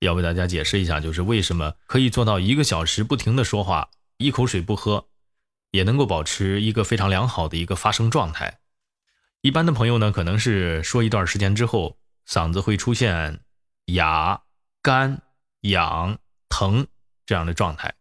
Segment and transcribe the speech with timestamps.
[0.00, 5.08] 要为大家解释一下，就是为什么可以做到一个小时不停的说话，一口水不喝，
[5.70, 8.58] 也能够保持一个非常良好的一个发声状态。
[9.40, 11.98] 一般的朋友呢，可能是说一段时间之后，
[12.28, 13.40] 嗓子会出现
[13.86, 14.42] 哑、
[14.82, 15.22] 干、
[15.62, 16.18] 痒、
[16.48, 16.86] 疼
[17.24, 17.94] 这样的状态。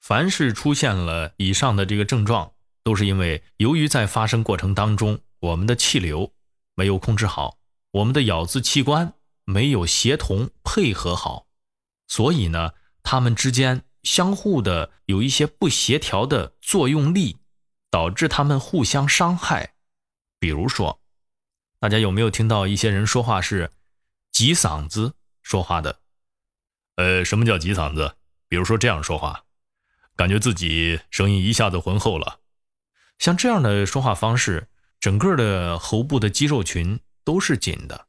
[0.00, 2.52] 凡是出现了以上的这个症状，
[2.82, 6.32] 都是因为由于在发声过程当中，我们的气流
[6.74, 7.58] 没有控制好，
[7.90, 9.12] 我们的咬字器官
[9.50, 11.48] 没有协同配合好，
[12.06, 17.38] 所以呢，他们之间相互的有一些不协调的作用力，
[17.90, 19.74] 导致他们互相伤害。
[20.38, 21.00] 比如说，
[21.80, 23.72] 大家有没有听到一些人说话是
[24.30, 26.00] 挤嗓子说话的？
[26.94, 28.14] 呃，什么叫挤嗓子？
[28.48, 29.44] 比如说这样说话。
[30.16, 32.40] 感觉自己声音一下子浑厚了，
[33.18, 34.68] 像这样的说话方式，
[35.00, 38.06] 整个的喉部的肌肉群都是紧的。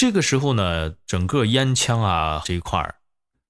[0.00, 2.94] 这个时候呢，整个咽腔啊这一块，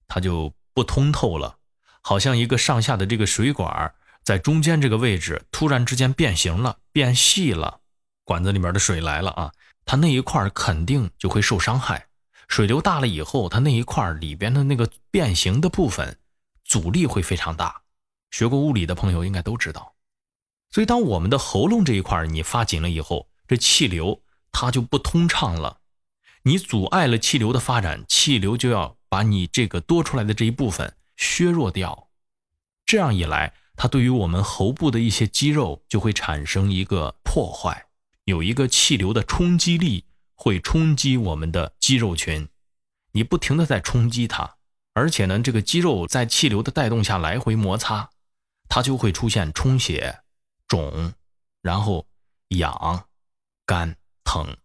[0.09, 1.59] 它就不通透了，
[2.01, 7.79] 好像一个上下的这个水管在中间这个位置突然之间变形了，变细了，
[8.25, 9.53] 管子里面的水来了啊，
[9.85, 12.09] 它那一块肯定就会受伤害。
[12.49, 16.19] 水流大了以后，它那一块里边的那个变形的部分。
[16.65, 17.83] 阻力会非常大，
[18.33, 19.95] 学过物理的朋友应该都知道。
[20.73, 25.79] 所以，当我们的喉咙这一块你发紧了以后，这气流它就不通畅了，
[26.45, 32.09] 你阻碍了气流的发展，气流就要把你这个多出来的这一部分削弱掉。
[32.87, 37.87] 这样一来，它对于我们喉部的一些肌肉就会产生一个破坏，
[38.25, 42.49] 有一个气流的冲击力会冲击我们的肌肉群，
[43.13, 44.57] 你不停的在冲击它。
[44.93, 48.11] 而且呢，这个肌肉在气流的带动下来回摩擦，
[48.69, 50.21] 它就会出现充血、
[50.67, 51.13] 肿，
[51.63, 52.07] 然后
[52.49, 53.07] 痒、
[53.65, 54.57] 干、疼。